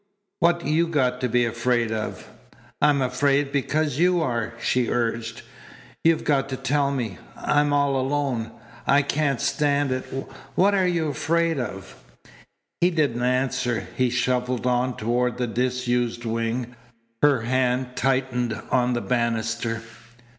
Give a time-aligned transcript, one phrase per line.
[0.39, 2.27] What you got to be afraid of?"
[2.81, 5.43] "I'm afraid because you are," she urged.
[6.03, 7.19] "You've got to tell me.
[7.37, 8.49] I'm all alone.
[8.87, 10.03] I can't stand it.
[10.55, 11.95] What are you afraid of?"
[12.79, 13.87] He didn't answer.
[13.95, 16.75] He shuffled on toward the disused wing.
[17.21, 19.83] Her hand tightened on the banister.